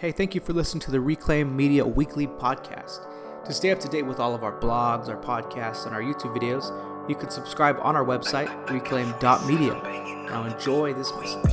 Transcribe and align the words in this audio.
Hey, 0.00 0.12
thank 0.12 0.34
you 0.34 0.40
for 0.40 0.54
listening 0.54 0.80
to 0.80 0.90
the 0.90 0.98
Reclaim 0.98 1.54
Media 1.54 1.84
Weekly 1.84 2.26
Podcast. 2.26 3.04
To 3.44 3.52
stay 3.52 3.70
up 3.70 3.78
to 3.80 3.88
date 3.90 4.06
with 4.06 4.18
all 4.18 4.34
of 4.34 4.42
our 4.42 4.58
blogs, 4.58 5.10
our 5.10 5.22
podcasts, 5.22 5.84
and 5.84 5.94
our 5.94 6.00
YouTube 6.00 6.34
videos, 6.34 6.70
you 7.06 7.14
can 7.14 7.28
subscribe 7.28 7.76
on 7.82 7.96
our 7.96 8.04
website, 8.06 8.48
reclaim.media. 8.70 9.74
Now 10.24 10.44
enjoy 10.44 10.94
this 10.94 11.12
message. 11.16 11.52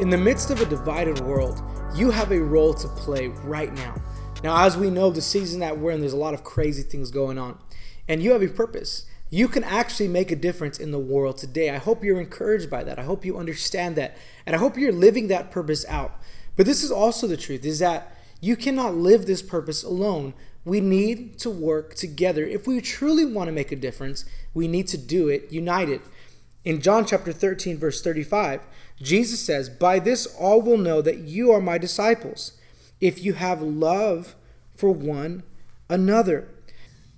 In 0.00 0.08
the 0.08 0.16
midst 0.16 0.50
of 0.50 0.62
a 0.62 0.64
divided 0.64 1.20
world, 1.20 1.62
you 1.94 2.10
have 2.10 2.32
a 2.32 2.40
role 2.40 2.72
to 2.72 2.88
play 2.88 3.28
right 3.44 3.74
now. 3.74 3.94
Now, 4.42 4.64
as 4.64 4.78
we 4.78 4.88
know, 4.88 5.10
the 5.10 5.20
season 5.20 5.60
that 5.60 5.76
we're 5.76 5.90
in, 5.90 6.00
there's 6.00 6.14
a 6.14 6.16
lot 6.16 6.32
of 6.32 6.42
crazy 6.42 6.84
things 6.84 7.10
going 7.10 7.36
on, 7.36 7.58
and 8.08 8.22
you 8.22 8.32
have 8.32 8.42
a 8.42 8.48
purpose 8.48 9.04
you 9.32 9.48
can 9.48 9.64
actually 9.64 10.08
make 10.08 10.30
a 10.30 10.36
difference 10.36 10.78
in 10.78 10.90
the 10.90 10.98
world 10.98 11.38
today. 11.38 11.70
I 11.70 11.78
hope 11.78 12.04
you're 12.04 12.20
encouraged 12.20 12.68
by 12.68 12.84
that. 12.84 12.98
I 12.98 13.04
hope 13.04 13.24
you 13.24 13.38
understand 13.38 13.96
that. 13.96 14.14
And 14.44 14.54
I 14.54 14.58
hope 14.58 14.76
you're 14.76 14.92
living 14.92 15.28
that 15.28 15.50
purpose 15.50 15.86
out. 15.88 16.20
But 16.54 16.66
this 16.66 16.84
is 16.84 16.92
also 16.92 17.26
the 17.26 17.38
truth 17.38 17.64
is 17.64 17.78
that 17.78 18.14
you 18.42 18.56
cannot 18.56 18.94
live 18.94 19.24
this 19.24 19.40
purpose 19.40 19.82
alone. 19.82 20.34
We 20.66 20.82
need 20.82 21.38
to 21.38 21.48
work 21.48 21.94
together. 21.94 22.44
If 22.44 22.66
we 22.66 22.78
truly 22.82 23.24
want 23.24 23.48
to 23.48 23.52
make 23.52 23.72
a 23.72 23.76
difference, 23.76 24.26
we 24.52 24.68
need 24.68 24.86
to 24.88 24.98
do 24.98 25.30
it 25.30 25.50
united. 25.50 26.02
In 26.62 26.82
John 26.82 27.06
chapter 27.06 27.32
13 27.32 27.78
verse 27.78 28.02
35, 28.02 28.60
Jesus 29.00 29.40
says, 29.40 29.70
"By 29.70 29.98
this 29.98 30.26
all 30.26 30.60
will 30.60 30.76
know 30.76 31.00
that 31.00 31.20
you 31.20 31.50
are 31.52 31.60
my 31.62 31.78
disciples, 31.78 32.52
if 33.00 33.24
you 33.24 33.32
have 33.32 33.62
love 33.62 34.36
for 34.76 34.92
one 34.92 35.42
another." 35.88 36.48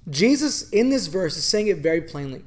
Jesus, 0.08 0.68
in 0.70 0.90
this 0.90 1.06
verse, 1.06 1.36
is 1.36 1.44
saying 1.44 1.68
it 1.68 1.78
very 1.78 2.00
plainly. 2.00 2.44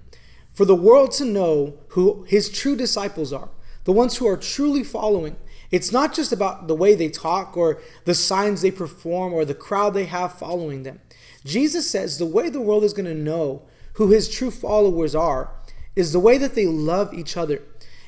For 0.54 0.66
the 0.66 0.76
world 0.76 1.12
to 1.14 1.26
know 1.26 1.78
who 1.90 2.24
his 2.28 2.50
true 2.50 2.76
disciples 2.76 3.32
are, 3.34 3.50
the 3.84 3.92
ones 3.92 4.18
who 4.18 4.28
are 4.28 4.38
truly 4.38 4.84
following, 4.84 5.38
it's 5.72 5.92
not 5.92 6.14
just 6.14 6.32
about 6.32 6.68
the 6.68 6.76
way 6.76 6.96
they 6.96 7.10
talk 7.10 7.58
or 7.58 7.82
the 8.06 8.16
signs 8.16 8.62
they 8.62 8.72
perform 8.72 9.34
or 9.34 9.44
the 9.44 9.54
crowd 9.54 9.94
they 9.94 10.06
have 10.06 10.34
following 10.34 10.84
them. 10.84 11.00
Jesus 11.46 11.90
says 11.90 12.18
the 12.18 12.26
way 12.26 12.50
the 12.50 12.62
world 12.62 12.84
is 12.84 12.94
going 12.94 13.06
to 13.06 13.14
know 13.14 13.64
who 13.94 14.10
his 14.10 14.30
true 14.30 14.52
followers 14.52 15.16
are 15.16 15.52
is 15.96 16.14
the 16.14 16.20
way 16.20 16.38
that 16.38 16.56
they 16.56 16.66
love 16.68 17.14
each 17.14 17.36
other. 17.36 17.62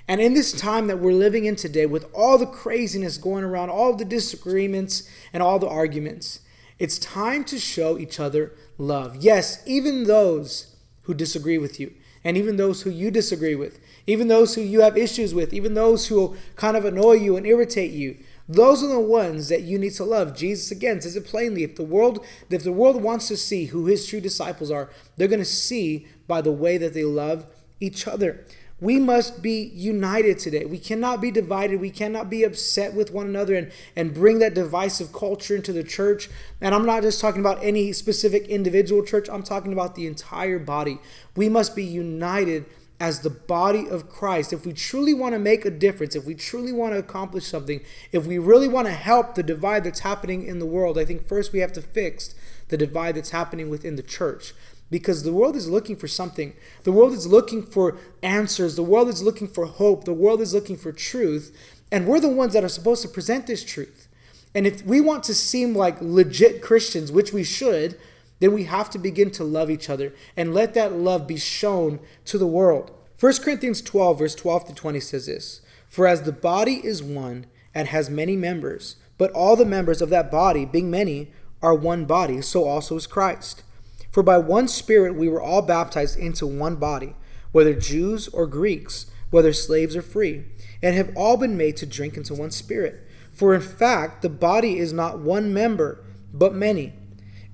And 0.07 0.21
in 0.21 0.33
this 0.33 0.51
time 0.51 0.87
that 0.87 0.99
we're 0.99 1.13
living 1.13 1.45
in 1.45 1.55
today, 1.55 1.85
with 1.85 2.05
all 2.13 2.37
the 2.37 2.45
craziness 2.45 3.17
going 3.17 3.43
around, 3.43 3.69
all 3.69 3.95
the 3.95 4.05
disagreements 4.05 5.07
and 5.33 5.43
all 5.43 5.59
the 5.59 5.67
arguments, 5.67 6.39
it's 6.79 6.97
time 6.97 7.43
to 7.45 7.59
show 7.59 7.97
each 7.97 8.19
other 8.19 8.53
love. 8.79 9.17
Yes, 9.17 9.61
even 9.67 10.05
those 10.05 10.75
who 11.03 11.13
disagree 11.13 11.59
with 11.59 11.79
you, 11.79 11.93
and 12.23 12.35
even 12.35 12.57
those 12.57 12.81
who 12.81 12.89
you 12.89 13.11
disagree 13.11 13.55
with, 13.55 13.79
even 14.07 14.27
those 14.27 14.55
who 14.55 14.61
you 14.61 14.81
have 14.81 14.97
issues 14.97 15.35
with, 15.35 15.53
even 15.53 15.73
those 15.73 16.07
who 16.07 16.35
kind 16.55 16.75
of 16.75 16.85
annoy 16.85 17.13
you 17.13 17.37
and 17.37 17.45
irritate 17.45 17.91
you. 17.91 18.17
Those 18.47 18.83
are 18.83 18.87
the 18.87 18.99
ones 18.99 19.47
that 19.49 19.61
you 19.61 19.77
need 19.77 19.93
to 19.93 20.03
love. 20.03 20.35
Jesus 20.35 20.71
again 20.71 20.99
says 21.01 21.15
it 21.15 21.25
plainly. 21.25 21.63
If 21.63 21.75
the 21.75 21.83
world, 21.83 22.25
if 22.49 22.63
the 22.63 22.71
world 22.71 23.03
wants 23.03 23.27
to 23.27 23.37
see 23.37 23.65
who 23.65 23.85
his 23.85 24.07
true 24.07 24.19
disciples 24.19 24.71
are, 24.71 24.89
they're 25.15 25.27
going 25.27 25.39
to 25.39 25.45
see 25.45 26.07
by 26.27 26.41
the 26.41 26.51
way 26.51 26.77
that 26.77 26.95
they 26.95 27.03
love 27.03 27.45
each 27.79 28.07
other. 28.07 28.45
We 28.81 28.97
must 28.97 29.41
be 29.41 29.71
united 29.73 30.39
today. 30.39 30.65
We 30.65 30.79
cannot 30.79 31.19
be 31.21 31.31
divided. 31.31 31.81
We 31.81 31.89
cannot 31.89 32.29
be 32.29 32.43
upset 32.43 32.93
with 32.93 33.11
one 33.11 33.27
another 33.27 33.55
and, 33.55 33.71
and 33.95 34.13
bring 34.13 34.39
that 34.39 34.53
divisive 34.53 35.11
culture 35.11 35.55
into 35.55 35.73
the 35.73 35.83
church. 35.83 36.29
And 36.61 36.73
I'm 36.73 36.85
not 36.85 37.03
just 37.03 37.19
talking 37.19 37.41
about 37.41 37.61
any 37.61 37.91
specific 37.91 38.47
individual 38.47 39.03
church, 39.03 39.27
I'm 39.29 39.43
talking 39.43 39.73
about 39.73 39.95
the 39.95 40.07
entire 40.07 40.59
body. 40.59 40.99
We 41.35 41.49
must 41.49 41.75
be 41.75 41.83
united 41.83 42.65
as 43.01 43.21
the 43.21 43.29
body 43.29 43.87
of 43.87 44.09
Christ. 44.09 44.51
If 44.51 44.65
we 44.65 44.73
truly 44.73 45.13
want 45.13 45.33
to 45.33 45.39
make 45.39 45.65
a 45.65 45.71
difference, 45.71 46.15
if 46.15 46.25
we 46.25 46.35
truly 46.35 46.73
want 46.73 46.93
to 46.93 46.99
accomplish 46.99 47.45
something, 47.45 47.81
if 48.11 48.25
we 48.25 48.37
really 48.37 48.67
want 48.67 48.87
to 48.87 48.93
help 48.93 49.35
the 49.35 49.43
divide 49.43 49.85
that's 49.85 50.01
happening 50.01 50.45
in 50.45 50.59
the 50.59 50.65
world, 50.65 50.97
I 50.97 51.05
think 51.05 51.25
first 51.25 51.53
we 51.53 51.59
have 51.59 51.73
to 51.73 51.81
fix 51.81 52.35
the 52.67 52.77
divide 52.77 53.15
that's 53.15 53.29
happening 53.31 53.69
within 53.69 53.95
the 53.95 54.03
church 54.03 54.53
because 54.89 55.23
the 55.23 55.33
world 55.33 55.55
is 55.55 55.69
looking 55.69 55.95
for 55.95 56.07
something. 56.07 56.53
The 56.83 56.91
world 56.91 57.13
is 57.13 57.27
looking 57.27 57.63
for 57.63 57.97
answers. 58.23 58.75
The 58.75 58.83
world 58.83 59.07
is 59.07 59.21
looking 59.21 59.47
for 59.47 59.65
hope. 59.65 60.05
The 60.05 60.13
world 60.13 60.41
is 60.41 60.53
looking 60.53 60.77
for 60.77 60.91
truth. 60.91 61.55
And 61.91 62.07
we're 62.07 62.19
the 62.19 62.29
ones 62.29 62.53
that 62.53 62.63
are 62.63 62.69
supposed 62.69 63.01
to 63.03 63.07
present 63.07 63.47
this 63.47 63.63
truth. 63.63 64.07
And 64.55 64.65
if 64.65 64.83
we 64.83 64.99
want 64.99 65.23
to 65.25 65.35
seem 65.35 65.75
like 65.75 66.01
legit 66.01 66.61
Christians, 66.61 67.11
which 67.11 67.31
we 67.31 67.43
should, 67.43 67.99
then 68.39 68.53
we 68.53 68.63
have 68.63 68.89
to 68.91 68.97
begin 68.97 69.31
to 69.31 69.43
love 69.43 69.69
each 69.69 69.89
other 69.89 70.13
and 70.35 70.53
let 70.53 70.73
that 70.73 70.93
love 70.93 71.27
be 71.27 71.37
shown 71.37 71.99
to 72.25 72.37
the 72.37 72.47
world. 72.47 72.91
1 73.19 73.33
Corinthians 73.43 73.81
12, 73.81 74.19
verse 74.19 74.35
12 74.35 74.67
to 74.69 74.73
20 74.73 74.99
says 74.99 75.25
this 75.25 75.61
For 75.87 76.07
as 76.07 76.23
the 76.23 76.31
body 76.31 76.75
is 76.83 77.03
one 77.03 77.45
and 77.75 77.89
has 77.89 78.09
many 78.09 78.35
members, 78.35 78.95
but 79.17 79.31
all 79.31 79.55
the 79.55 79.65
members 79.65 80.01
of 80.01 80.09
that 80.09 80.31
body, 80.31 80.65
being 80.65 80.89
many, 80.89 81.31
are 81.61 81.75
one 81.75 82.05
body, 82.05 82.41
so 82.41 82.63
also 82.63 82.95
is 82.95 83.05
Christ. 83.05 83.63
For 84.11 84.23
by 84.23 84.37
one 84.37 84.67
Spirit 84.67 85.15
we 85.15 85.29
were 85.29 85.41
all 85.41 85.61
baptized 85.61 86.17
into 86.17 86.47
one 86.47 86.77
body, 86.77 87.15
whether 87.51 87.73
Jews 87.73 88.27
or 88.29 88.47
Greeks, 88.47 89.05
whether 89.29 89.53
slaves 89.53 89.95
or 89.95 90.01
free, 90.01 90.45
and 90.81 90.95
have 90.95 91.11
all 91.15 91.37
been 91.37 91.57
made 91.57 91.77
to 91.77 91.85
drink 91.85 92.17
into 92.17 92.33
one 92.33 92.51
Spirit. 92.51 93.07
For 93.31 93.53
in 93.53 93.61
fact, 93.61 94.21
the 94.21 94.29
body 94.29 94.79
is 94.79 94.91
not 94.91 95.19
one 95.19 95.53
member, 95.53 96.03
but 96.33 96.53
many. 96.53 96.93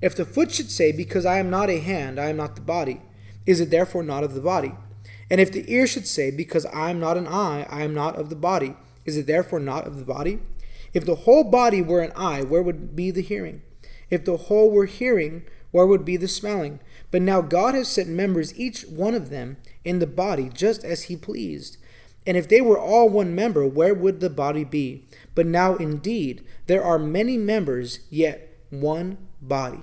If 0.02 0.14
the 0.14 0.24
foot 0.24 0.52
should 0.52 0.70
say, 0.70 0.92
Because 0.92 1.26
I 1.26 1.38
am 1.38 1.50
not 1.50 1.70
a 1.70 1.80
hand, 1.80 2.18
I 2.18 2.28
am 2.28 2.36
not 2.36 2.54
the 2.54 2.62
body, 2.62 3.00
is 3.44 3.60
it 3.60 3.70
therefore 3.70 4.02
not 4.02 4.24
of 4.24 4.34
the 4.34 4.40
body? 4.40 4.72
And 5.30 5.40
if 5.40 5.52
the 5.52 5.70
ear 5.72 5.86
should 5.86 6.06
say, 6.06 6.30
Because 6.30 6.66
I 6.66 6.90
am 6.90 7.00
not 7.00 7.16
an 7.16 7.26
eye, 7.26 7.66
I 7.70 7.82
am 7.82 7.94
not 7.94 8.16
of 8.16 8.30
the 8.30 8.36
body, 8.36 8.76
is 9.04 9.16
it 9.16 9.26
therefore 9.26 9.60
not 9.60 9.86
of 9.86 9.98
the 9.98 10.04
body? 10.04 10.40
If 10.92 11.04
the 11.04 11.14
whole 11.14 11.44
body 11.44 11.82
were 11.82 12.00
an 12.00 12.12
eye, 12.16 12.42
where 12.42 12.62
would 12.62 12.96
be 12.96 13.10
the 13.10 13.22
hearing? 13.22 13.62
If 14.10 14.24
the 14.24 14.36
whole 14.36 14.70
were 14.70 14.86
hearing, 14.86 15.44
where 15.76 15.86
would 15.86 16.06
be 16.06 16.16
the 16.16 16.26
smelling? 16.26 16.80
But 17.10 17.20
now 17.20 17.42
God 17.42 17.74
has 17.74 17.86
set 17.86 18.06
members, 18.06 18.58
each 18.58 18.84
one 18.84 19.14
of 19.14 19.28
them, 19.28 19.58
in 19.84 19.98
the 19.98 20.06
body, 20.06 20.48
just 20.48 20.82
as 20.84 21.02
he 21.04 21.18
pleased. 21.18 21.76
And 22.26 22.34
if 22.34 22.48
they 22.48 22.62
were 22.62 22.78
all 22.78 23.10
one 23.10 23.34
member, 23.34 23.66
where 23.66 23.92
would 23.92 24.20
the 24.20 24.30
body 24.30 24.64
be? 24.64 25.06
But 25.34 25.44
now 25.44 25.76
indeed, 25.76 26.42
there 26.66 26.82
are 26.82 26.98
many 26.98 27.36
members, 27.36 28.00
yet 28.08 28.56
one 28.70 29.18
body. 29.42 29.82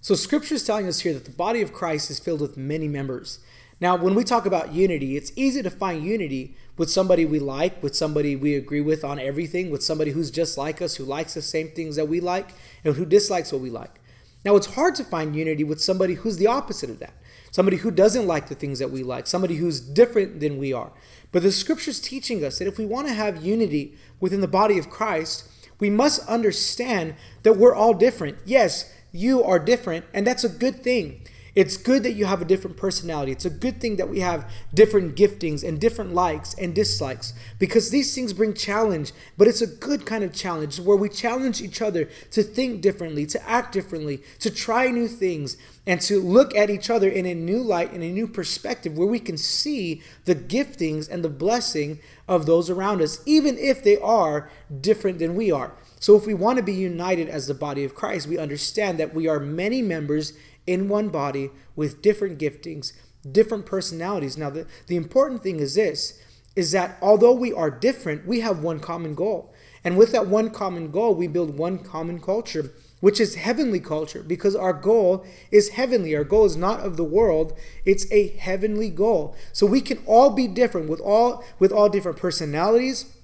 So 0.00 0.16
scripture 0.16 0.56
is 0.56 0.64
telling 0.64 0.88
us 0.88 1.00
here 1.00 1.14
that 1.14 1.26
the 1.26 1.30
body 1.30 1.62
of 1.62 1.72
Christ 1.72 2.10
is 2.10 2.18
filled 2.18 2.40
with 2.40 2.56
many 2.56 2.88
members. 2.88 3.38
Now, 3.80 3.94
when 3.94 4.16
we 4.16 4.24
talk 4.24 4.46
about 4.46 4.72
unity, 4.72 5.16
it's 5.16 5.30
easy 5.36 5.62
to 5.62 5.70
find 5.70 6.02
unity 6.02 6.56
with 6.76 6.90
somebody 6.90 7.24
we 7.24 7.38
like, 7.38 7.80
with 7.84 7.94
somebody 7.94 8.34
we 8.34 8.56
agree 8.56 8.80
with 8.80 9.04
on 9.04 9.20
everything, 9.20 9.70
with 9.70 9.84
somebody 9.84 10.10
who's 10.10 10.32
just 10.32 10.58
like 10.58 10.82
us, 10.82 10.96
who 10.96 11.04
likes 11.04 11.34
the 11.34 11.42
same 11.42 11.68
things 11.68 11.94
that 11.94 12.08
we 12.08 12.18
like, 12.18 12.50
and 12.82 12.96
who 12.96 13.06
dislikes 13.06 13.52
what 13.52 13.62
we 13.62 13.70
like. 13.70 14.00
Now, 14.44 14.56
it's 14.56 14.74
hard 14.74 14.94
to 14.96 15.04
find 15.04 15.34
unity 15.34 15.64
with 15.64 15.80
somebody 15.80 16.14
who's 16.14 16.36
the 16.36 16.46
opposite 16.46 16.90
of 16.90 16.98
that. 16.98 17.14
Somebody 17.50 17.78
who 17.78 17.90
doesn't 17.90 18.26
like 18.26 18.48
the 18.48 18.54
things 18.54 18.78
that 18.80 18.90
we 18.90 19.02
like, 19.02 19.26
somebody 19.26 19.56
who's 19.56 19.80
different 19.80 20.40
than 20.40 20.58
we 20.58 20.72
are. 20.72 20.90
But 21.32 21.42
the 21.42 21.52
scripture's 21.52 22.00
teaching 22.00 22.44
us 22.44 22.58
that 22.58 22.68
if 22.68 22.78
we 22.78 22.84
want 22.84 23.06
to 23.08 23.14
have 23.14 23.44
unity 23.44 23.96
within 24.20 24.40
the 24.40 24.48
body 24.48 24.76
of 24.76 24.90
Christ, 24.90 25.48
we 25.78 25.88
must 25.88 26.26
understand 26.28 27.14
that 27.42 27.56
we're 27.56 27.74
all 27.74 27.94
different. 27.94 28.38
Yes, 28.44 28.92
you 29.12 29.42
are 29.42 29.58
different, 29.58 30.04
and 30.12 30.26
that's 30.26 30.44
a 30.44 30.48
good 30.48 30.82
thing. 30.82 31.22
It's 31.54 31.76
good 31.76 32.02
that 32.02 32.14
you 32.14 32.24
have 32.24 32.42
a 32.42 32.44
different 32.44 32.76
personality. 32.76 33.30
It's 33.30 33.44
a 33.44 33.50
good 33.50 33.80
thing 33.80 33.96
that 33.96 34.08
we 34.08 34.20
have 34.20 34.50
different 34.72 35.14
giftings 35.14 35.62
and 35.62 35.80
different 35.80 36.12
likes 36.12 36.52
and 36.54 36.74
dislikes 36.74 37.32
because 37.60 37.90
these 37.90 38.12
things 38.12 38.32
bring 38.32 38.54
challenge, 38.54 39.12
but 39.38 39.46
it's 39.46 39.62
a 39.62 39.68
good 39.68 40.04
kind 40.04 40.24
of 40.24 40.32
challenge 40.32 40.80
where 40.80 40.96
we 40.96 41.08
challenge 41.08 41.62
each 41.62 41.80
other 41.80 42.08
to 42.32 42.42
think 42.42 42.80
differently, 42.80 43.24
to 43.26 43.48
act 43.48 43.72
differently, 43.72 44.20
to 44.40 44.50
try 44.50 44.90
new 44.90 45.06
things, 45.06 45.56
and 45.86 46.00
to 46.00 46.20
look 46.20 46.56
at 46.56 46.70
each 46.70 46.90
other 46.90 47.08
in 47.08 47.26
a 47.26 47.34
new 47.34 47.58
light, 47.58 47.92
in 47.92 48.02
a 48.02 48.10
new 48.10 48.26
perspective 48.26 48.96
where 48.96 49.06
we 49.06 49.20
can 49.20 49.36
see 49.36 50.02
the 50.24 50.34
giftings 50.34 51.08
and 51.08 51.22
the 51.24 51.28
blessing 51.28 52.00
of 52.26 52.46
those 52.46 52.68
around 52.68 53.00
us, 53.00 53.20
even 53.26 53.56
if 53.58 53.84
they 53.84 53.98
are 53.98 54.50
different 54.80 55.18
than 55.20 55.36
we 55.36 55.52
are. 55.52 55.72
So, 56.00 56.16
if 56.16 56.26
we 56.26 56.34
want 56.34 56.58
to 56.58 56.62
be 56.62 56.74
united 56.74 57.28
as 57.28 57.46
the 57.46 57.54
body 57.54 57.82
of 57.84 57.94
Christ, 57.94 58.26
we 58.26 58.36
understand 58.36 58.98
that 58.98 59.14
we 59.14 59.26
are 59.26 59.40
many 59.40 59.80
members 59.80 60.34
in 60.66 60.88
one 60.88 61.08
body 61.08 61.50
with 61.76 62.02
different 62.02 62.38
giftings, 62.38 62.92
different 63.30 63.66
personalities. 63.66 64.36
Now, 64.36 64.50
the, 64.50 64.66
the 64.86 64.96
important 64.96 65.42
thing 65.42 65.60
is 65.60 65.74
this 65.74 66.20
is 66.56 66.70
that 66.72 66.96
although 67.02 67.32
we 67.32 67.52
are 67.52 67.70
different, 67.70 68.26
we 68.26 68.40
have 68.40 68.62
one 68.62 68.78
common 68.78 69.14
goal. 69.14 69.52
And 69.82 69.98
with 69.98 70.12
that 70.12 70.28
one 70.28 70.50
common 70.50 70.90
goal, 70.90 71.14
we 71.14 71.26
build 71.26 71.58
one 71.58 71.78
common 71.78 72.20
culture, 72.20 72.72
which 73.00 73.20
is 73.20 73.34
heavenly 73.34 73.80
culture, 73.80 74.22
because 74.22 74.56
our 74.56 74.72
goal 74.72 75.26
is 75.50 75.70
heavenly. 75.70 76.16
Our 76.16 76.24
goal 76.24 76.46
is 76.46 76.56
not 76.56 76.80
of 76.80 76.96
the 76.96 77.04
world, 77.04 77.52
it's 77.84 78.10
a 78.10 78.28
heavenly 78.28 78.88
goal. 78.88 79.36
So 79.52 79.66
we 79.66 79.82
can 79.82 79.98
all 80.06 80.30
be 80.30 80.46
different 80.46 80.88
with 80.88 81.00
all 81.00 81.44
with 81.58 81.70
all 81.70 81.90
different 81.90 82.18
personalities, 82.18 83.14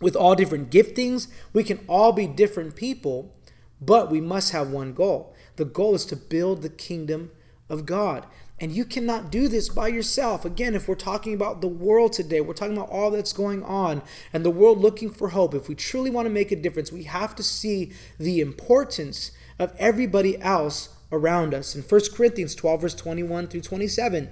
with 0.00 0.16
all 0.16 0.34
different 0.34 0.70
giftings. 0.70 1.28
We 1.54 1.64
can 1.64 1.80
all 1.88 2.12
be 2.12 2.26
different 2.26 2.76
people, 2.76 3.34
but 3.80 4.10
we 4.10 4.20
must 4.20 4.52
have 4.52 4.68
one 4.70 4.92
goal. 4.92 5.31
The 5.56 5.64
goal 5.64 5.94
is 5.94 6.04
to 6.06 6.16
build 6.16 6.62
the 6.62 6.68
kingdom 6.68 7.30
of 7.68 7.86
God. 7.86 8.26
And 8.60 8.70
you 8.70 8.84
cannot 8.84 9.32
do 9.32 9.48
this 9.48 9.68
by 9.68 9.88
yourself. 9.88 10.44
Again, 10.44 10.76
if 10.76 10.86
we're 10.86 10.94
talking 10.94 11.34
about 11.34 11.60
the 11.60 11.68
world 11.68 12.12
today, 12.12 12.40
we're 12.40 12.54
talking 12.54 12.76
about 12.76 12.90
all 12.90 13.10
that's 13.10 13.32
going 13.32 13.64
on 13.64 14.02
and 14.32 14.44
the 14.44 14.50
world 14.50 14.78
looking 14.78 15.10
for 15.10 15.30
hope. 15.30 15.52
If 15.54 15.68
we 15.68 15.74
truly 15.74 16.10
want 16.10 16.26
to 16.26 16.30
make 16.30 16.52
a 16.52 16.56
difference, 16.56 16.92
we 16.92 17.02
have 17.04 17.34
to 17.36 17.42
see 17.42 17.92
the 18.18 18.40
importance 18.40 19.32
of 19.58 19.74
everybody 19.78 20.40
else 20.40 20.90
around 21.10 21.54
us. 21.54 21.74
In 21.74 21.82
1 21.82 22.00
Corinthians 22.14 22.54
12, 22.54 22.80
verse 22.80 22.94
21 22.94 23.48
through 23.48 23.62
27, 23.62 24.30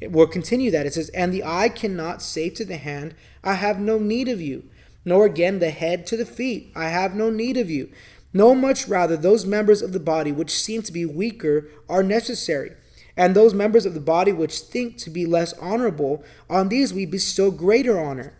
it 0.00 0.12
will 0.12 0.26
continue 0.26 0.70
that. 0.70 0.86
It 0.86 0.94
says, 0.94 1.08
And 1.10 1.32
the 1.32 1.44
eye 1.44 1.68
cannot 1.68 2.22
say 2.22 2.50
to 2.50 2.64
the 2.64 2.76
hand, 2.76 3.14
I 3.44 3.54
have 3.54 3.78
no 3.78 3.98
need 3.98 4.28
of 4.28 4.40
you, 4.40 4.64
nor 5.04 5.26
again 5.26 5.58
the 5.58 5.70
head 5.70 6.06
to 6.08 6.16
the 6.16 6.26
feet, 6.26 6.72
I 6.74 6.88
have 6.88 7.14
no 7.14 7.30
need 7.30 7.56
of 7.56 7.70
you. 7.70 7.90
No, 8.32 8.54
much 8.54 8.88
rather, 8.88 9.16
those 9.16 9.46
members 9.46 9.80
of 9.80 9.92
the 9.92 10.00
body 10.00 10.32
which 10.32 10.50
seem 10.50 10.82
to 10.82 10.92
be 10.92 11.06
weaker 11.06 11.68
are 11.88 12.02
necessary. 12.02 12.72
And 13.16 13.34
those 13.34 13.54
members 13.54 13.84
of 13.84 13.94
the 13.94 14.00
body 14.00 14.32
which 14.32 14.60
think 14.60 14.96
to 14.98 15.10
be 15.10 15.26
less 15.26 15.52
honorable, 15.54 16.22
on 16.48 16.68
these 16.68 16.94
we 16.94 17.06
bestow 17.06 17.50
greater 17.50 17.98
honor. 17.98 18.34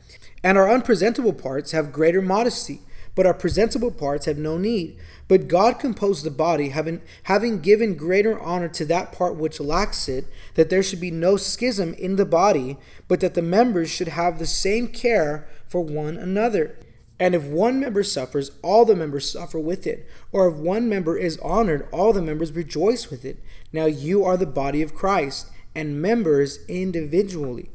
And 0.44 0.56
our 0.56 0.70
unpresentable 0.70 1.32
parts 1.32 1.72
have 1.72 1.90
greater 1.90 2.22
modesty, 2.22 2.80
but 3.16 3.26
our 3.26 3.34
presentable 3.34 3.90
parts 3.90 4.26
have 4.26 4.38
no 4.38 4.56
need. 4.56 4.96
But 5.26 5.48
God 5.48 5.80
composed 5.80 6.24
the 6.24 6.30
body, 6.30 6.68
having, 6.68 7.00
having 7.24 7.60
given 7.60 7.96
greater 7.96 8.38
honor 8.38 8.68
to 8.68 8.84
that 8.84 9.10
part 9.10 9.34
which 9.34 9.58
lacks 9.58 10.08
it, 10.08 10.26
that 10.54 10.70
there 10.70 10.82
should 10.82 11.00
be 11.00 11.10
no 11.10 11.36
schism 11.36 11.94
in 11.94 12.14
the 12.14 12.24
body, 12.24 12.78
but 13.08 13.18
that 13.18 13.34
the 13.34 13.42
members 13.42 13.90
should 13.90 14.08
have 14.08 14.38
the 14.38 14.46
same 14.46 14.86
care 14.86 15.48
for 15.66 15.80
one 15.80 16.16
another. 16.16 16.78
And 17.20 17.34
if 17.34 17.44
one 17.44 17.80
member 17.80 18.02
suffers, 18.02 18.52
all 18.62 18.84
the 18.84 18.94
members 18.94 19.30
suffer 19.30 19.58
with 19.58 19.86
it. 19.86 20.08
Or 20.30 20.48
if 20.48 20.54
one 20.54 20.88
member 20.88 21.16
is 21.16 21.38
honored, 21.38 21.88
all 21.90 22.12
the 22.12 22.22
members 22.22 22.52
rejoice 22.52 23.10
with 23.10 23.24
it. 23.24 23.42
Now 23.72 23.86
you 23.86 24.24
are 24.24 24.36
the 24.36 24.46
body 24.46 24.82
of 24.82 24.94
Christ, 24.94 25.50
and 25.74 26.00
members 26.00 26.64
individually. 26.66 27.70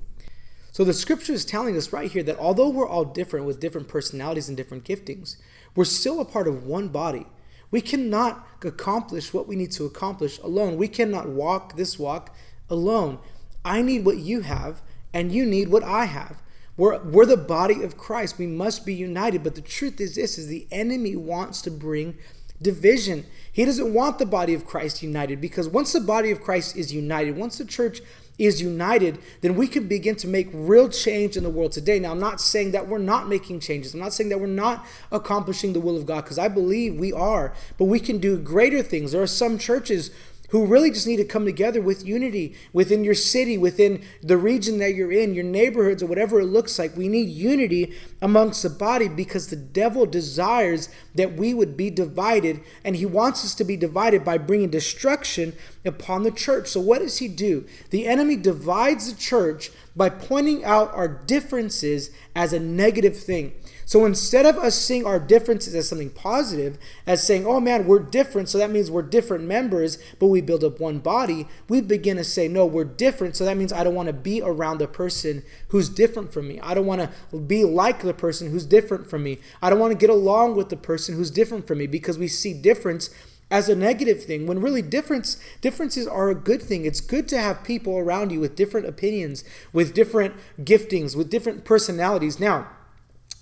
So 0.72 0.84
the 0.84 0.94
scripture 0.94 1.34
is 1.34 1.46
telling 1.46 1.78
us 1.78 1.94
right 1.94 2.12
here 2.12 2.24
that 2.24 2.40
although 2.40 2.70
we're 2.70 2.88
all 2.88 3.06
different 3.06 3.46
with 3.46 3.60
different 3.60 3.88
personalities 3.88 4.48
and 4.48 4.58
different 4.58 4.86
giftings, 4.86 5.38
we're 5.76 5.86
still 5.86 6.20
a 6.20 6.26
part 6.26 6.48
of 6.48 6.66
one 6.66 6.88
body. 6.88 7.28
We 7.70 7.82
cannot 7.82 8.48
accomplish 8.64 9.34
what 9.34 9.48
we 9.48 9.56
need 9.56 9.72
to 9.72 9.86
accomplish 9.86 10.40
alone. 10.40 10.78
We 10.78 10.88
cannot 10.88 11.30
walk 11.30 11.76
this 11.76 11.98
walk 11.98 12.36
alone. 12.70 13.20
I 13.66 13.82
need 13.82 14.06
what 14.06 14.18
you 14.18 14.42
have, 14.42 14.82
and 15.14 15.32
you 15.32 15.46
need 15.46 15.70
what 15.70 15.84
I 15.84 16.06
have. 16.06 16.42
We're, 16.76 17.02
we're 17.04 17.26
the 17.26 17.38
body 17.38 17.84
of 17.84 17.98
Christ. 17.98 18.38
We 18.38 18.48
must 18.48 18.86
be 18.86 18.94
united. 18.94 19.44
But 19.44 19.56
the 19.56 19.62
truth 19.62 20.02
is 20.02 20.16
this 20.16 20.38
is 20.38 20.48
the 20.48 20.68
enemy 20.72 21.16
wants 21.16 21.62
to 21.64 21.72
bring 21.72 22.18
division. 22.62 23.26
He 23.52 23.66
doesn't 23.66 23.94
want 23.94 24.20
the 24.20 24.26
body 24.26 24.54
of 24.54 24.66
Christ 24.66 25.04
united 25.04 25.40
because 25.40 25.68
once 25.68 25.94
the 25.94 26.00
body 26.00 26.32
of 26.32 26.42
Christ 26.42 26.76
is 26.76 26.94
united, 26.94 27.38
once 27.38 27.58
the 27.58 27.66
church 27.66 28.02
is 28.40 28.62
united, 28.62 29.20
then 29.42 29.56
we 29.56 29.68
can 29.68 29.88
begin 29.88 30.16
to 30.16 30.28
make 30.28 30.50
real 30.52 30.90
change 30.90 31.38
in 31.38 31.44
the 31.44 31.50
world 31.50 31.72
today. 31.72 32.00
Now, 32.00 32.12
I'm 32.12 32.20
not 32.20 32.42
saying 32.42 32.72
that 32.72 32.88
we're 32.88 32.98
not 32.98 33.30
making 33.30 33.60
changes. 33.60 33.94
I'm 33.94 34.00
not 34.00 34.14
saying 34.14 34.30
that 34.30 34.40
we're 34.40 34.48
not 34.48 34.86
accomplishing 35.12 35.74
the 35.74 35.80
will 35.80 35.96
of 35.96 36.08
God 36.08 36.24
because 36.24 36.40
I 36.40 36.48
believe 36.48 36.96
we 36.96 37.14
are, 37.14 37.54
but 37.78 37.86
we 37.86 38.00
can 38.00 38.18
do 38.18 38.40
greater 38.40 38.82
things. 38.82 39.12
There 39.12 39.22
are 39.22 39.28
some 39.28 39.60
churches 39.60 40.10
who 40.54 40.68
really 40.68 40.92
just 40.92 41.08
need 41.08 41.18
to 41.18 41.26
come 41.26 41.46
together 41.46 41.82
with 41.82 42.06
unity 42.06 42.56
within 42.74 43.04
your 43.04 43.16
city, 43.16 43.58
within 43.58 44.00
the 44.22 44.38
region 44.38 44.78
that 44.78 44.94
you're 44.94 45.12
in, 45.12 45.34
your 45.34 45.44
neighborhoods, 45.44 46.04
or 46.04 46.06
whatever 46.06 46.40
it 46.40 46.46
looks 46.46 46.78
like. 46.78 46.96
We 46.96 47.08
need 47.08 47.28
unity 47.28 47.92
amongst 48.22 48.62
the 48.62 48.70
body 48.70 49.08
because 49.08 49.48
the 49.48 49.56
devil 49.56 50.06
desires 50.06 50.90
that 51.16 51.34
we 51.34 51.56
would 51.56 51.76
be 51.76 51.90
divided, 51.90 52.62
and 52.84 52.96
he 52.96 53.06
wants 53.06 53.44
us 53.44 53.56
to 53.56 53.64
be 53.64 53.76
divided 53.76 54.24
by 54.24 54.38
bringing 54.38 54.70
destruction 54.70 55.54
upon 55.84 56.22
the 56.22 56.30
church. 56.30 56.68
So, 56.68 56.82
what 56.82 57.00
does 57.00 57.18
he 57.18 57.28
do? 57.28 57.66
The 57.90 58.06
enemy 58.06 58.36
divides 58.36 59.12
the 59.12 59.20
church 59.20 59.72
by 59.96 60.10
pointing 60.10 60.64
out 60.64 60.94
our 60.94 61.08
differences 61.08 62.12
as 62.36 62.54
a 62.54 62.60
negative 62.60 63.18
thing. 63.18 63.54
So 63.86 64.06
instead 64.06 64.46
of 64.46 64.58
us 64.58 64.76
seeing 64.76 65.06
our 65.06 65.20
differences 65.20 65.76
as 65.76 65.90
something 65.90 66.10
positive, 66.10 66.78
as 67.06 67.26
saying, 67.26 67.46
oh 67.46 67.60
man, 67.60 67.86
we're 67.86 68.00
different, 68.00 68.50
so 68.50 68.58
that 68.58 68.72
means 68.72 68.90
we're 68.90 69.02
different 69.02 69.44
members, 69.46 69.98
but 70.20 70.28
we 70.28 70.42
build 70.42 70.64
up 70.64 70.80
one 70.80 71.00
body, 71.00 71.48
we 71.68 71.82
begin 71.82 72.18
to 72.18 72.24
say, 72.24 72.48
no, 72.48 72.66
we're 72.66 72.84
different, 72.84 73.36
so 73.36 73.46
that 73.46 73.58
means 73.58 73.74
I 73.74 73.84
don't 73.84 73.96
want 73.96 74.08
to 74.08 74.14
be 74.14 74.42
around 74.42 74.78
the 74.78 74.88
person 74.88 75.44
who's 75.70 75.90
different 75.90 76.34
from 76.34 76.48
me. 76.48 76.60
I 76.62 76.74
don't 76.74 76.86
want 76.86 77.10
to 77.32 77.38
be 77.38 77.64
like 77.64 78.02
the 78.02 78.14
person 78.14 78.52
who's 78.52 78.66
different 78.66 79.10
from 79.10 79.24
me. 79.24 79.40
I 79.62 79.70
don't 79.70 79.80
want 79.80 79.92
to 79.92 79.98
get 79.98 80.10
along 80.10 80.56
with 80.56 80.70
the 80.70 80.78
person 80.78 81.16
who's 81.16 81.32
different 81.32 81.68
from 81.68 81.80
me 81.80 81.88
because 81.88 82.18
we 82.18 82.28
see 82.28 82.54
difference 82.54 83.10
as 83.52 83.70
a 83.70 83.76
negative 83.76 84.24
thing 84.24 84.48
when 84.48 84.60
really 84.60 84.82
difference 84.82 85.38
differences 85.62 86.08
are 86.08 86.30
a 86.30 86.36
good 86.36 86.62
thing 86.62 86.86
it's 86.86 87.02
good 87.02 87.28
to 87.28 87.38
have 87.38 87.64
people 87.64 87.98
around 87.98 88.32
you 88.32 88.40
with 88.40 88.56
different 88.56 88.88
opinions 88.88 89.44
with 89.72 89.94
different 89.94 90.34
giftings 90.62 91.16
with 91.16 91.30
different 91.30 91.64
personalities 91.64 92.40
now 92.40 92.68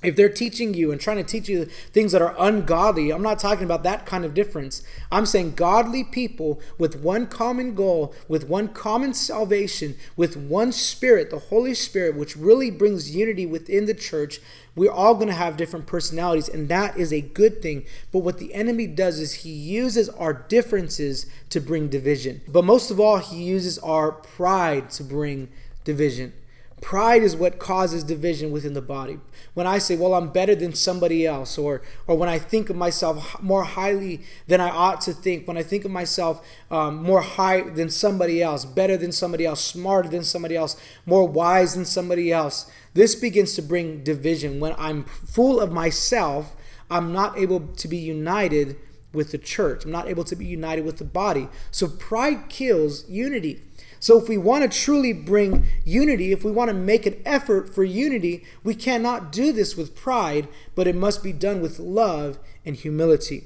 if 0.04 0.16
they're 0.16 0.30
teaching 0.30 0.74
you 0.74 0.92
and 0.92 1.00
trying 1.00 1.18
to 1.18 1.24
teach 1.24 1.48
you 1.48 1.66
things 1.66 2.12
that 2.12 2.22
are 2.22 2.36
ungodly, 2.40 3.12
I'm 3.12 3.22
not 3.22 3.40
talking 3.40 3.66
about 3.66 3.84
that 3.84 4.06
kind 4.06 4.26
of 4.26 4.34
difference. 4.34 4.84
I'm 5.12 5.26
saying 5.26 5.54
godly 5.54 6.04
people 6.04 6.60
with 6.78 7.02
one 7.02 7.28
common 7.28 7.76
goal, 7.76 8.14
with 8.28 8.48
one 8.48 8.70
common 8.70 9.14
salvation, 9.14 9.96
with 10.16 10.36
one 10.36 10.72
spirit, 10.72 11.30
the 11.30 11.40
Holy 11.40 11.74
Spirit, 11.74 12.16
which 12.16 12.36
really 12.36 12.72
brings 12.72 13.16
unity 13.16 13.46
within 13.46 13.86
the 13.86 13.94
church. 13.94 14.40
We're 14.76 14.92
all 14.92 15.16
going 15.16 15.28
to 15.28 15.34
have 15.34 15.58
different 15.58 15.86
personalities, 15.86 16.50
and 16.50 16.70
that 16.70 16.98
is 16.98 17.14
a 17.14 17.22
good 17.22 17.62
thing. 17.62 17.86
But 18.12 18.20
what 18.20 18.40
the 18.40 18.54
enemy 18.54 18.88
does 18.88 19.20
is 19.20 19.34
he 19.34 19.52
uses 19.52 20.10
our 20.10 20.34
differences 20.34 21.28
to 21.50 21.60
bring 21.60 21.90
division. 21.90 22.42
But 22.48 22.66
most 22.66 22.90
of 22.90 23.00
all, 23.00 23.18
he 23.18 23.44
uses 23.44 23.78
our 23.80 24.12
pride 24.12 24.90
to 24.92 25.04
bring 25.04 25.50
division. 25.84 26.34
Pride 26.82 27.22
is 27.22 27.36
what 27.36 27.60
causes 27.60 28.04
division 28.04 28.52
within 28.52 28.74
the 28.74 28.82
body. 28.82 29.20
When 29.54 29.68
I 29.68 29.78
say, 29.78 29.96
well, 29.96 30.16
I'm 30.16 30.30
better 30.30 30.56
than 30.56 30.74
somebody 30.74 31.28
else, 31.28 31.58
or, 31.58 31.84
or 32.08 32.18
when 32.18 32.28
I 32.28 32.40
think 32.40 32.72
of 32.72 32.76
myself 32.76 33.40
more 33.42 33.64
highly 33.64 34.24
than 34.48 34.60
I 34.60 34.70
ought 34.70 35.00
to 35.02 35.14
think, 35.14 35.48
when 35.48 35.58
I 35.58 35.64
think 35.64 35.86
of 35.86 35.92
myself 35.92 36.46
um, 36.72 37.04
more 37.04 37.22
high 37.22 37.62
than 37.62 37.90
somebody 37.90 38.42
else, 38.42 38.66
better 38.66 38.98
than 38.98 39.12
somebody 39.12 39.46
else, 39.46 39.64
smarter 39.64 40.10
than 40.10 40.24
somebody 40.24 40.56
else, 40.56 40.76
more 41.06 41.28
wise 41.28 41.76
than 41.76 41.86
somebody 41.86 42.32
else, 42.32 42.70
this 42.96 43.14
begins 43.14 43.54
to 43.56 43.62
bring 43.62 44.04
division. 44.04 44.60
When 44.60 44.74
I'm 44.78 45.04
full 45.04 45.60
of 45.60 45.72
myself, 45.72 46.56
I'm 46.90 47.14
not 47.14 47.38
able 47.38 47.68
to 47.68 47.88
be 47.88 47.98
united 47.98 48.76
with 49.14 49.32
the 49.32 49.38
church. 49.38 49.86
I'm 49.86 49.92
not 49.92 50.08
able 50.08 50.24
to 50.24 50.36
be 50.36 50.46
united 50.46 50.86
with 50.86 50.98
the 50.98 51.06
body. 51.06 51.48
So 51.70 51.88
pride 51.88 52.50
kills 52.50 53.08
unity. 53.10 53.62
So, 54.02 54.20
if 54.20 54.28
we 54.28 54.36
want 54.36 54.70
to 54.70 54.80
truly 54.80 55.14
bring 55.14 55.68
unity, 55.86 56.32
if 56.32 56.44
we 56.44 56.52
want 56.52 56.70
to 56.70 56.74
make 56.74 57.06
an 57.06 57.22
effort 57.24 57.74
for 57.74 57.84
unity, 57.84 58.44
we 58.64 58.74
cannot 58.74 59.32
do 59.32 59.54
this 59.54 59.78
with 59.78 59.96
pride, 59.96 60.48
but 60.74 60.88
it 60.88 60.96
must 60.96 61.24
be 61.24 61.32
done 61.32 61.62
with 61.62 61.78
love 61.78 62.40
and 62.66 62.76
humility. 62.76 63.46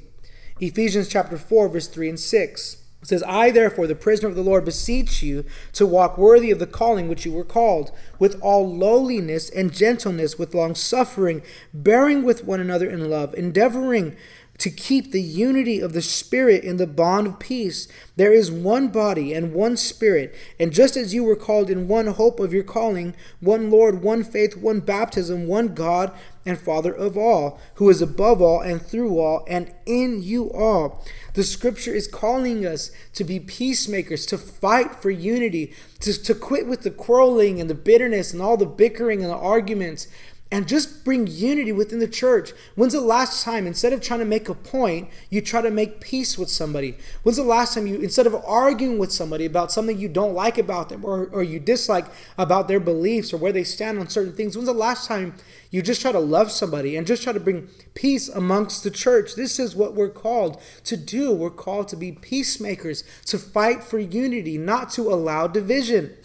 Ephesians 0.62 1.10
chapter 1.10 1.38
4, 1.38 1.68
verse 1.68 1.88
3 1.90 2.08
and 2.08 2.20
6 2.20 2.78
says, 3.04 3.22
I 3.28 3.52
therefore, 3.52 3.86
the 3.86 3.96
prisoner 3.96 4.30
of 4.30 4.36
the 4.36 4.42
Lord, 4.42 4.64
beseech 4.64 5.22
you 5.22 5.44
to 5.74 5.86
walk 5.86 6.18
worthy 6.18 6.52
of 6.52 6.60
the 6.60 6.66
calling 6.66 7.10
which 7.10 7.26
you 7.26 7.34
were 7.34 7.44
called, 7.44 7.92
with 8.18 8.40
all 8.42 8.68
lowliness 8.68 9.50
and 9.50 9.74
gentleness, 9.74 10.40
with 10.40 10.56
long 10.56 10.74
suffering, 10.74 11.42
bearing 11.74 12.24
with 12.24 12.46
one 12.46 12.62
another 12.62 12.90
in 12.90 13.10
love, 13.10 13.34
endeavoring 13.36 14.16
to 14.58 14.70
keep 14.70 15.12
the 15.12 15.22
unity 15.22 15.80
of 15.80 15.94
the 15.94 16.02
Spirit 16.02 16.64
in 16.64 16.78
the 16.78 16.88
bond 16.88 17.28
of 17.28 17.40
peace. 17.40 17.88
There 18.16 18.34
is 18.34 18.50
one 18.50 18.88
body 18.88 19.34
and 19.34 19.54
one 19.54 19.78
Spirit, 19.78 20.34
and 20.60 20.72
just 20.72 20.96
as 20.96 21.14
you 21.14 21.24
were 21.24 21.36
called 21.36 21.70
in 21.70 21.88
one 21.88 22.08
hope 22.08 22.40
of 22.40 22.54
your 22.54 22.64
calling, 22.64 23.16
one 23.40 23.70
Lord, 23.70 24.02
one 24.02 24.24
faith, 24.24 24.56
one 24.56 24.80
baptism, 24.80 25.48
one 25.48 25.74
God 25.74 26.12
and 26.46 26.60
Father 26.60 26.94
of 26.94 27.18
all, 27.18 27.60
who 27.76 27.90
is 27.90 28.02
above 28.02 28.42
all 28.42 28.62
and 28.62 28.82
through 28.82 29.20
all 29.20 29.44
and 29.48 29.74
in 29.86 30.22
you 30.22 30.52
all. 30.52 31.04
The 31.34 31.44
scripture 31.44 31.94
is 31.94 32.08
calling 32.08 32.66
us 32.66 32.92
to 33.14 33.24
be 33.24 33.40
peacemakers, 33.40 34.26
to 34.28 34.38
fight 34.38 34.96
for 34.96 35.10
unity, 35.10 35.74
to, 36.02 36.14
to 36.24 36.36
quit 36.36 36.68
with 36.68 36.84
the 36.84 36.92
quarreling 36.92 37.60
and 37.60 37.70
the 37.70 37.76
bitterness 37.76 38.32
and 38.32 38.42
all 38.42 38.58
the 38.58 38.66
bickering 38.66 39.22
and 39.22 39.32
the 39.32 39.36
arguments 39.36 40.08
and 40.52 40.68
just 40.68 41.04
bring 41.04 41.26
unity 41.26 41.72
within 41.72 42.00
the 42.00 42.08
church. 42.08 42.52
When's 42.76 42.94
the 42.94 43.02
last 43.02 43.44
time, 43.44 43.66
instead 43.66 43.94
of 43.94 44.02
trying 44.02 44.20
to 44.20 44.26
make 44.26 44.48
a 44.48 44.54
point, 44.54 45.10
you 45.30 45.42
try 45.42 45.62
to 45.62 45.72
make 45.72 46.02
peace 46.02 46.38
with 46.38 46.50
somebody? 46.50 46.98
When's 47.24 47.38
the 47.38 47.44
last 47.44 47.74
time 47.74 47.88
you, 47.88 47.96
instead 47.96 48.28
of 48.28 48.36
arguing 48.46 49.00
with 49.00 49.12
somebody 49.12 49.46
about 49.46 49.72
something 49.72 49.98
you 49.98 50.08
don't 50.08 50.36
like 50.36 50.60
about 50.60 50.90
them 50.90 51.04
or, 51.04 51.26
or 51.32 51.42
you 51.42 51.60
dislike 51.60 52.06
about 52.38 52.68
their 52.68 52.80
beliefs 52.80 53.34
or 53.34 53.38
where 53.38 53.52
they 53.52 53.64
stand 53.64 53.98
on 53.98 54.08
certain 54.08 54.34
things, 54.34 54.56
when's 54.56 54.68
the 54.68 54.74
last 54.74 55.08
time 55.08 55.34
you 55.72 55.82
just 55.82 56.02
try 56.02 56.12
to 56.12 56.20
love 56.20 56.52
somebody 56.52 56.96
and 56.96 57.08
just 57.08 57.24
try 57.24 57.34
to 57.34 57.40
bring 57.40 57.68
peace 57.96 58.30
amongst 58.30 58.84
the 58.84 58.92
church? 58.92 59.36
This 59.36 59.60
is 59.60 59.76
what 59.76 59.96
we're 59.96 60.10
called 60.10 60.62
to 60.84 60.96
do. 60.96 61.32
We're 61.32 61.50
called 61.50 61.88
to 61.88 61.96
be 61.96 62.12
peacemakers, 62.12 63.04
to 63.26 63.40
fight 63.40 63.84
for 63.84 63.98
unity, 63.98 64.60
not 64.60 64.92
to 64.92 65.12
allow 65.12 65.48
division. 65.48 66.16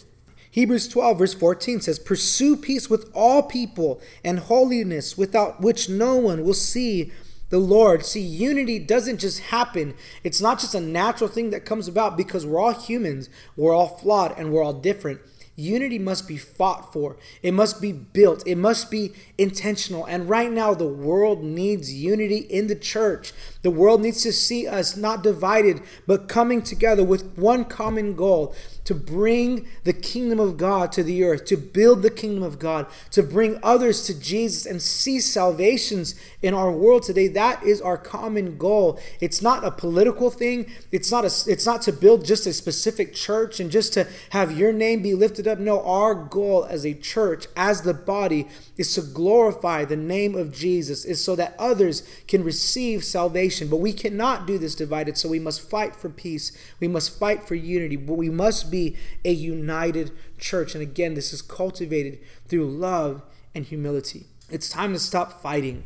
Hebrews 0.51 0.89
12, 0.89 1.17
verse 1.17 1.33
14 1.33 1.81
says, 1.81 1.97
Pursue 1.97 2.57
peace 2.57 2.89
with 2.89 3.09
all 3.13 3.43
people 3.43 4.01
and 4.23 4.39
holiness, 4.39 5.17
without 5.17 5.61
which 5.61 5.89
no 5.89 6.17
one 6.17 6.43
will 6.43 6.53
see 6.53 7.11
the 7.49 7.57
Lord. 7.59 8.05
See, 8.05 8.21
unity 8.21 8.77
doesn't 8.77 9.19
just 9.19 9.39
happen. 9.39 9.93
It's 10.23 10.41
not 10.41 10.59
just 10.59 10.75
a 10.75 10.81
natural 10.81 11.29
thing 11.29 11.51
that 11.51 11.65
comes 11.65 11.87
about 11.87 12.17
because 12.17 12.45
we're 12.45 12.59
all 12.59 12.73
humans, 12.73 13.29
we're 13.55 13.73
all 13.73 13.97
flawed, 13.97 14.37
and 14.37 14.51
we're 14.51 14.63
all 14.63 14.73
different. 14.73 15.21
Unity 15.55 15.99
must 15.99 16.27
be 16.27 16.37
fought 16.37 16.91
for. 16.91 17.17
It 17.43 17.53
must 17.53 17.81
be 17.81 17.91
built. 17.91 18.41
It 18.47 18.55
must 18.55 18.89
be 18.89 19.13
intentional. 19.37 20.05
And 20.05 20.29
right 20.29 20.51
now, 20.51 20.73
the 20.73 20.87
world 20.87 21.43
needs 21.43 21.93
unity 21.93 22.37
in 22.37 22.67
the 22.67 22.75
church. 22.75 23.33
The 23.61 23.71
world 23.71 24.01
needs 24.01 24.23
to 24.23 24.33
see 24.33 24.67
us 24.67 24.97
not 24.97 25.21
divided, 25.21 25.81
but 26.07 26.27
coming 26.27 26.61
together 26.61 27.03
with 27.03 27.37
one 27.37 27.65
common 27.65 28.15
goal 28.15 28.55
to 28.85 28.95
bring 28.95 29.67
the 29.83 29.93
kingdom 29.93 30.39
of 30.39 30.57
God 30.57 30.91
to 30.93 31.03
the 31.03 31.23
earth, 31.23 31.45
to 31.45 31.57
build 31.57 32.01
the 32.01 32.09
kingdom 32.09 32.41
of 32.41 32.57
God, 32.57 32.87
to 33.11 33.21
bring 33.21 33.59
others 33.61 34.05
to 34.07 34.19
Jesus 34.19 34.65
and 34.65 34.81
see 34.81 35.19
salvations 35.19 36.15
in 36.41 36.55
our 36.55 36.71
world 36.71 37.03
today. 37.03 37.27
That 37.27 37.61
is 37.63 37.79
our 37.81 37.97
common 37.97 38.57
goal. 38.57 38.99
It's 39.19 39.41
not 39.41 39.63
a 39.63 39.69
political 39.69 40.31
thing. 40.31 40.71
It's 40.91 41.11
not 41.11 41.23
a 41.23 41.51
it's 41.51 41.65
not 41.65 41.83
to 41.83 41.93
build 41.93 42.25
just 42.25 42.47
a 42.47 42.53
specific 42.53 43.13
church 43.13 43.59
and 43.59 43.69
just 43.69 43.93
to 43.93 44.07
have 44.31 44.57
your 44.57 44.73
name 44.73 45.03
be 45.03 45.13
lifted 45.13 45.47
up. 45.47 45.59
No, 45.59 45.83
our 45.85 46.15
goal 46.15 46.65
as 46.65 46.83
a 46.85 46.95
church, 46.95 47.45
as 47.55 47.83
the 47.83 47.93
body, 47.93 48.47
is 48.77 48.95
to 48.95 49.01
glorify 49.01 49.85
the 49.85 49.95
name 49.95 50.33
of 50.33 50.51
Jesus, 50.51 51.05
is 51.05 51.23
so 51.23 51.35
that 51.35 51.55
others 51.59 52.01
can 52.27 52.43
receive 52.43 53.03
salvation. 53.03 53.50
But 53.59 53.77
we 53.77 53.93
cannot 53.93 54.47
do 54.47 54.57
this 54.57 54.75
divided, 54.75 55.17
so 55.17 55.29
we 55.29 55.39
must 55.39 55.67
fight 55.67 55.95
for 55.95 56.09
peace. 56.09 56.55
We 56.79 56.87
must 56.87 57.17
fight 57.17 57.43
for 57.43 57.55
unity, 57.55 57.95
but 57.95 58.13
we 58.13 58.29
must 58.29 58.71
be 58.71 58.95
a 59.25 59.31
united 59.31 60.11
church. 60.37 60.73
And 60.73 60.81
again, 60.81 61.13
this 61.13 61.33
is 61.33 61.41
cultivated 61.41 62.19
through 62.47 62.69
love 62.69 63.21
and 63.53 63.65
humility. 63.65 64.27
It's 64.49 64.69
time 64.69 64.93
to 64.93 64.99
stop 64.99 65.41
fighting. 65.41 65.85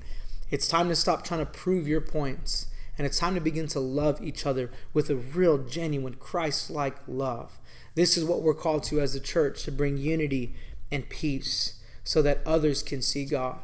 It's 0.51 0.67
time 0.67 0.89
to 0.89 0.95
stop 0.95 1.23
trying 1.23 1.39
to 1.39 1.45
prove 1.45 1.87
your 1.87 2.01
points. 2.01 2.67
And 2.97 3.05
it's 3.05 3.19
time 3.19 3.35
to 3.35 3.41
begin 3.41 3.67
to 3.67 3.79
love 3.79 4.21
each 4.21 4.45
other 4.45 4.71
with 4.93 5.09
a 5.09 5.15
real, 5.15 5.57
genuine, 5.57 6.15
Christ 6.15 6.69
like 6.69 6.95
love. 7.07 7.59
This 7.95 8.17
is 8.17 8.23
what 8.25 8.41
we're 8.41 8.53
called 8.53 8.83
to 8.85 9.01
as 9.01 9.15
a 9.15 9.19
church 9.19 9.63
to 9.63 9.71
bring 9.71 9.97
unity 9.97 10.55
and 10.91 11.09
peace 11.09 11.81
so 12.03 12.21
that 12.21 12.41
others 12.45 12.83
can 12.83 13.01
see 13.01 13.25
God. 13.25 13.59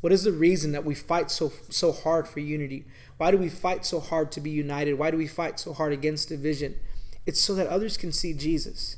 What 0.00 0.12
is 0.12 0.24
the 0.24 0.32
reason 0.32 0.72
that 0.72 0.84
we 0.84 0.94
fight 0.94 1.30
so 1.30 1.50
so 1.70 1.90
hard 1.90 2.28
for 2.28 2.40
unity? 2.40 2.84
Why 3.16 3.30
do 3.30 3.38
we 3.38 3.48
fight 3.48 3.84
so 3.84 4.00
hard 4.00 4.32
to 4.32 4.40
be 4.40 4.50
united? 4.50 4.94
Why 4.94 5.10
do 5.10 5.16
we 5.16 5.26
fight 5.26 5.60
so 5.60 5.72
hard 5.72 5.92
against 5.92 6.28
division? 6.28 6.76
It's 7.26 7.40
so 7.40 7.54
that 7.54 7.68
others 7.68 7.96
can 7.96 8.12
see 8.12 8.34
Jesus. 8.34 8.96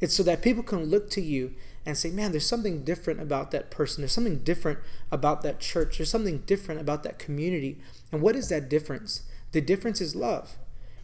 It's 0.00 0.14
so 0.14 0.22
that 0.24 0.42
people 0.42 0.62
can 0.62 0.84
look 0.84 1.08
to 1.10 1.20
you 1.20 1.54
and 1.86 1.96
say, 1.96 2.10
man, 2.10 2.30
there's 2.30 2.46
something 2.46 2.84
different 2.84 3.20
about 3.20 3.50
that 3.50 3.70
person. 3.70 4.02
There's 4.02 4.12
something 4.12 4.38
different 4.38 4.78
about 5.10 5.42
that 5.42 5.60
church. 5.60 5.98
There's 5.98 6.10
something 6.10 6.38
different 6.46 6.80
about 6.80 7.02
that 7.02 7.18
community. 7.18 7.78
And 8.10 8.20
what 8.22 8.36
is 8.36 8.48
that 8.48 8.68
difference? 8.68 9.22
The 9.52 9.60
difference 9.60 10.00
is 10.00 10.16
love. 10.16 10.56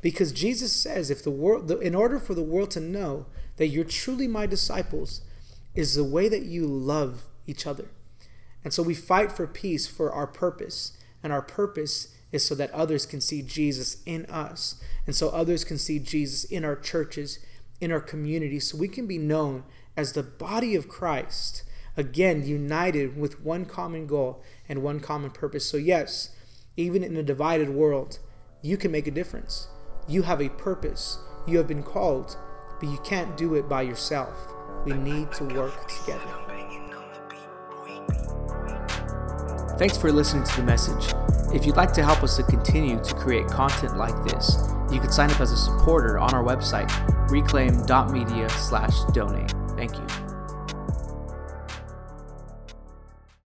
Because 0.03 0.33
Jesus 0.33 0.73
says, 0.73 1.11
if 1.11 1.23
the 1.23 1.31
world, 1.31 1.71
in 1.71 1.95
order 1.95 2.19
for 2.19 2.35
the 2.35 2.43
world 2.43 2.71
to 2.73 2.81
know 2.81 3.27
that 3.57 3.69
you're 3.69 3.85
truly 3.85 4.27
my 4.27 4.47
disciples, 4.47 5.21
is 5.75 5.95
the 5.95 6.05
way 6.05 6.29
that 6.29 6.43
you 6.43 6.67
love 6.67 7.25
each 7.47 7.67
other. 7.67 7.91
And 8.65 8.73
so 8.73 8.83
we 8.83 8.95
fight 8.95 9.33
for 9.33 9.47
peace 9.47 9.87
for 9.87 10.13
our 10.13 10.27
purpose. 10.27 10.97
And 11.23 11.33
our 11.33 11.43
purpose 11.43 12.15
is 12.33 12.47
so 12.47 12.55
that 12.55 12.71
others 12.73 13.07
can 13.07 13.21
see 13.21 13.43
Jesus 13.43 14.03
in 14.07 14.27
us. 14.27 14.81
And 15.07 15.15
so 15.15 15.31
others 15.31 15.65
can 15.65 15.79
see 15.79 15.99
Jesus 15.99 16.45
in 16.45 16.65
our 16.65 16.77
churches, 16.77 17.39
in 17.81 17.91
our 17.91 18.01
communities, 18.01 18.71
so 18.71 18.79
we 18.79 18.89
can 18.89 19.07
be 19.07 19.19
known 19.19 19.65
as 19.97 20.13
the 20.13 20.23
body 20.23 20.75
of 20.75 20.89
Christ, 20.89 21.65
again, 21.97 22.47
united 22.47 23.17
with 23.17 23.43
one 23.43 23.65
common 23.65 24.07
goal 24.07 24.43
and 24.69 24.83
one 24.83 25.01
common 25.01 25.31
purpose. 25.31 25.69
So, 25.69 25.77
yes, 25.77 26.31
even 26.77 27.03
in 27.03 27.17
a 27.17 27.23
divided 27.23 27.71
world, 27.71 28.19
you 28.63 28.77
can 28.77 28.93
make 28.93 29.07
a 29.07 29.11
difference. 29.11 29.69
You 30.07 30.23
have 30.23 30.41
a 30.41 30.49
purpose. 30.49 31.19
You 31.47 31.59
have 31.59 31.67
been 31.67 31.83
called, 31.83 32.37
but 32.79 32.89
you 32.89 32.99
can't 32.99 33.37
do 33.37 33.55
it 33.55 33.69
by 33.69 33.83
yourself. 33.83 34.35
We 34.85 34.93
need 34.93 35.33
to 35.33 35.45
work 35.45 35.89
together. 35.89 36.41
Thanks 39.79 39.97
for 39.97 40.13
listening 40.13 40.45
to 40.45 40.57
the 40.57 40.63
message. 40.63 41.30
If 41.53 41.67
you'd 41.67 41.77
like 41.77 41.93
to 41.95 42.05
help 42.05 42.23
us 42.23 42.37
to 42.37 42.43
continue 42.45 43.03
to 43.03 43.15
create 43.15 43.49
content 43.49 43.97
like 43.97 44.15
this, 44.25 44.57
you 44.91 45.01
can 45.01 45.11
sign 45.11 45.31
up 45.31 45.41
as 45.41 45.51
a 45.51 45.57
supporter 45.57 46.19
on 46.19 46.33
our 46.33 46.45
website, 46.45 46.89
reclaim.media 47.29 48.49
slash 48.51 48.95
donate. 49.13 49.53
Thank 49.77 49.97
you. 49.97 50.20